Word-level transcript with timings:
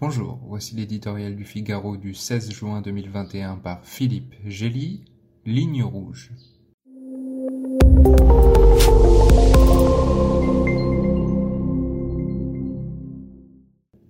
Bonjour, 0.00 0.38
voici 0.46 0.76
l'éditorial 0.76 1.34
du 1.34 1.44
Figaro 1.44 1.96
du 1.96 2.14
16 2.14 2.52
juin 2.52 2.82
2021 2.82 3.56
par 3.56 3.84
Philippe 3.84 4.32
Gély, 4.46 5.02
Ligne 5.44 5.82
rouge. 5.82 6.30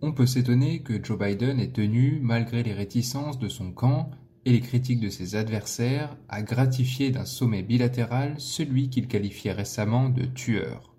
On 0.03 0.12
peut 0.12 0.27
s'étonner 0.27 0.82
que 0.82 1.03
Joe 1.03 1.19
Biden 1.19 1.59
ait 1.59 1.72
tenu, 1.72 2.21
malgré 2.21 2.63
les 2.63 2.75
réticences 2.75 3.39
de 3.39 3.49
son 3.49 3.73
camp 3.73 4.11
et 4.45 4.53
les 4.53 4.61
critiques 4.61 5.01
de 5.01 5.09
ses 5.09 5.37
adversaires, 5.37 6.19
à 6.29 6.43
gratifier 6.43 7.11
d'un 7.13 7.25
sommet 7.25 7.63
bilatéral 7.63 8.35
celui 8.37 8.91
qu'il 8.91 9.09
qualifiait 9.09 9.53
récemment 9.53 10.11
de 10.11 10.27
tueur. 10.27 10.95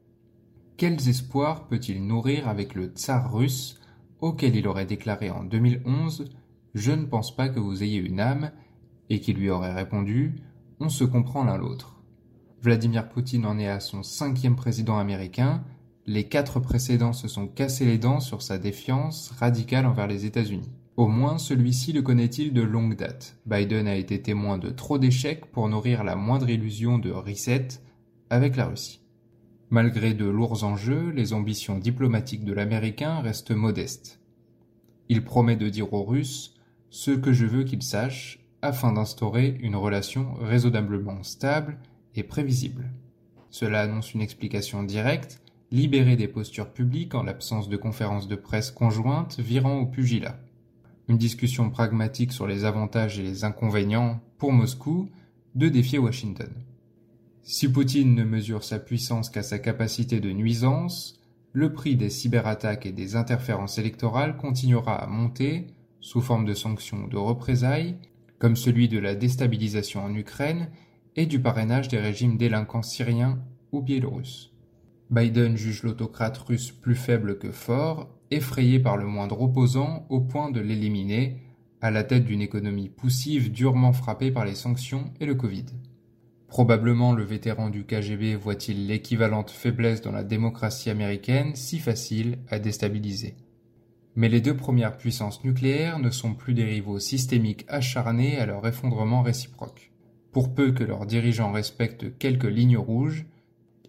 Quels 0.78 1.10
espoirs 1.10 1.68
peut-il 1.68 2.08
nourrir 2.08 2.48
avec 2.48 2.74
le 2.74 2.88
tsar 2.88 3.32
russe 3.32 3.80
auquel 4.22 4.56
il 4.56 4.68
aurait 4.68 4.86
déclaré 4.86 5.30
en 5.30 5.44
2011 5.44 6.30
Je 6.74 6.92
ne 6.92 7.06
pense 7.06 7.36
pas 7.36 7.50
que 7.50 7.60
vous 7.60 7.84
ayez 7.84 8.00
une 8.00 8.20
âme, 8.20 8.52
et 9.10 9.20
qui 9.20 9.34
lui 9.34 9.50
aurait 9.50 9.74
répondu 9.74 10.36
On 10.80 10.90
se 10.90 11.04
comprend 11.04 11.44
l'un 11.44 11.58
l'autre. 11.58 11.96
Vladimir 12.62 13.10
Poutine 13.10 13.46
en 13.46 13.58
est 13.58 13.70
à 13.70 13.80
son 13.80 14.04
cinquième 14.04 14.56
président 14.56 14.98
américain, 14.98 15.64
les 16.06 16.28
quatre 16.28 16.60
précédents 16.60 17.14
se 17.14 17.28
sont 17.28 17.48
cassés 17.48 17.86
les 17.86 17.98
dents 17.98 18.20
sur 18.20 18.42
sa 18.42 18.58
défiance 18.58 19.30
radicale 19.38 19.86
envers 19.86 20.08
les 20.08 20.26
États-Unis. 20.26 20.72
Au 20.98 21.08
moins 21.08 21.38
celui-ci 21.38 21.94
le 21.94 22.02
connaît-il 22.02 22.52
de 22.52 22.62
longue 22.62 22.96
date. 22.96 23.38
Biden 23.46 23.88
a 23.88 23.96
été 23.96 24.22
témoin 24.22 24.58
de 24.58 24.70
trop 24.70 24.98
d'échecs 24.98 25.46
pour 25.46 25.70
nourrir 25.70 26.04
la 26.04 26.16
moindre 26.16 26.50
illusion 26.50 26.98
de 26.98 27.12
reset 27.12 27.68
avec 28.30 28.58
la 28.58 28.66
Russie. 28.66 29.02
Malgré 29.72 30.16
de 30.16 30.26
lourds 30.26 30.64
enjeux, 30.64 31.12
les 31.12 31.34
ambitions 31.34 31.78
diplomatiques 31.78 32.44
de 32.44 32.54
l'Américain 32.54 33.20
restent 33.20 33.52
modestes. 33.52 34.20
Il 35.10 35.24
promet 35.24 35.56
de 35.56 35.70
dire 35.70 35.94
aux 35.94 36.04
Russes 36.04 36.56
ce 36.90 37.12
que 37.12 37.34
je 37.34 37.46
veux 37.46 37.64
qu'ils 37.64 37.84
sachent 37.84 38.40
afin 38.64 38.94
d'instaurer 38.94 39.58
une 39.62 39.76
relation 39.76 40.34
raisonnablement 40.42 41.22
stable 41.22 41.78
et 42.16 42.24
prévisible. 42.24 42.90
Cela 43.52 43.82
annonce 43.82 44.16
une 44.16 44.22
explication 44.22 44.82
directe, 44.82 45.40
libérer 45.72 46.16
des 46.16 46.28
postures 46.28 46.72
publiques 46.72 47.14
en 47.14 47.22
l'absence 47.22 47.70
de 47.70 47.78
conférences 47.78 48.28
de 48.28 48.36
presse 48.36 48.72
conjointes 48.72 49.40
virant 49.40 49.78
au 49.80 49.86
pugilat. 49.86 50.40
Une 51.08 51.18
discussion 51.18 51.70
pragmatique 51.70 52.32
sur 52.32 52.48
les 52.48 52.66
avantages 52.66 53.20
et 53.20 53.24
les 53.24 53.44
inconvénients, 53.44 54.20
pour 54.40 54.52
Moscou, 54.52 55.10
de 55.54 55.70
défier 55.70 56.00
Washington. 56.00 56.50
Si 57.52 57.68
Poutine 57.72 58.14
ne 58.14 58.24
mesure 58.24 58.64
sa 58.64 58.78
puissance 58.78 59.32
qu'à 59.32 59.42
sa 59.42 59.58
capacité 59.58 60.20
de 60.20 60.30
nuisance, 60.32 61.20
le 61.52 61.74
prix 61.74 61.96
des 61.96 62.12
cyberattaques 62.12 62.86
et 62.86 62.92
des 62.92 63.16
interférences 63.16 63.80
électorales 63.80 64.38
continuera 64.38 64.94
à 64.94 65.08
monter 65.08 65.66
sous 66.00 66.22
forme 66.22 66.46
de 66.46 66.54
sanctions 66.54 67.06
ou 67.06 67.10
de 67.10 67.18
représailles, 67.18 67.98
comme 68.38 68.56
celui 68.56 68.88
de 68.88 69.00
la 69.00 69.16
déstabilisation 69.16 70.04
en 70.04 70.14
Ukraine 70.14 70.70
et 71.16 71.26
du 71.26 71.42
parrainage 71.42 71.88
des 71.88 71.98
régimes 71.98 72.38
délinquants 72.38 72.84
syriens 72.84 73.40
ou 73.72 73.82
biélorusses. 73.82 74.54
Biden 75.10 75.58
juge 75.58 75.82
l'autocrate 75.82 76.38
russe 76.38 76.72
plus 76.72 76.94
faible 76.94 77.40
que 77.40 77.52
fort, 77.52 78.16
effrayé 78.30 78.80
par 78.80 78.96
le 78.96 79.08
moindre 79.08 79.42
opposant 79.42 80.06
au 80.10 80.22
point 80.22 80.52
de 80.52 80.62
l'éliminer, 80.62 81.42
à 81.82 81.90
la 81.90 82.04
tête 82.04 82.26
d'une 82.26 82.44
économie 82.44 82.90
poussive 82.90 83.52
durement 83.52 83.92
frappée 83.92 84.30
par 84.30 84.46
les 84.46 84.54
sanctions 84.54 85.12
et 85.20 85.26
le 85.26 85.34
Covid. 85.34 85.66
Probablement 86.50 87.14
le 87.14 87.24
vétéran 87.24 87.70
du 87.70 87.86
KGB 87.86 88.36
voit-il 88.36 88.88
l'équivalente 88.88 89.52
faiblesse 89.52 90.02
dans 90.02 90.12
la 90.12 90.24
démocratie 90.24 90.90
américaine 90.90 91.56
si 91.56 91.78
facile 91.78 92.40
à 92.50 92.58
déstabiliser. 92.58 93.36
Mais 94.16 94.30
les 94.30 94.42
deux 94.42 94.58
premières 94.58 94.98
puissances 94.98 95.44
nucléaires 95.44 96.00
ne 96.00 96.10
sont 96.10 96.34
plus 96.34 96.56
des 96.56 96.66
rivaux 96.66 96.98
systémiques 96.98 97.66
acharnés 97.68 98.40
à 98.40 98.48
leur 98.48 98.66
effondrement 98.66 99.22
réciproque. 99.22 99.92
Pour 100.32 100.54
peu 100.56 100.72
que 100.72 100.84
leurs 100.84 101.06
dirigeants 101.06 101.52
respectent 101.52 102.18
quelques 102.18 102.44
lignes 102.46 102.78
rouges, 102.78 103.28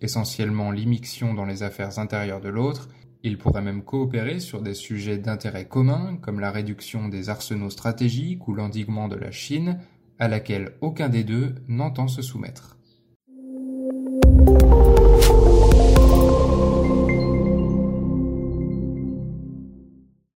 essentiellement 0.03 0.71
l'immixtion 0.71 1.33
dans 1.33 1.47
les 1.47 1.63
affaires 1.63 1.99
intérieures 1.99 2.43
de 2.43 2.51
l'autre, 2.51 2.91
ils 3.23 3.39
pourraient 3.39 3.63
même 3.63 3.83
coopérer 3.83 4.39
sur 4.39 4.61
des 4.61 4.75
sujets 4.75 5.19
d'intérêt 5.19 5.67
commun 5.67 6.19
comme 6.21 6.41
la 6.41 6.51
réduction 6.51 7.09
des 7.09 7.31
arsenaux 7.31 7.71
stratégiques 7.71 8.47
ou 8.49 8.55
l'endiguement 8.55 9.09
de 9.09 9.17
la 9.17 9.31
Chine 9.31 9.79
à 10.21 10.29
laquelle 10.29 10.73
aucun 10.81 11.09
des 11.09 11.25
deux 11.25 11.55
n'entend 11.67 12.07
se 12.07 12.23
soumettre. 12.23 12.77